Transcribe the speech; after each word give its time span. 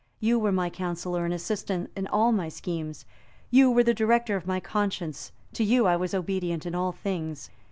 You 0.19 0.39
were 0.39 0.51
my 0.51 0.71
counsellor 0.71 1.25
and 1.25 1.31
assistant 1.31 1.91
in 1.95 2.07
all 2.07 2.31
my 2.31 2.49
schemes: 2.49 3.05
you 3.51 3.69
were 3.69 3.83
the 3.83 3.93
director 3.93 4.35
of 4.35 4.47
my 4.47 4.59
conscience: 4.59 5.31
to 5.53 5.63
you 5.63 5.85
I 5.85 5.95
was 5.95 6.15
obedient 6.15 6.65
in 6.65 6.73
all 6.73 6.91
things. 6.91 7.51